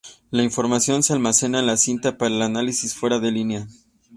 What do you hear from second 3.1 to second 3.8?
de línea.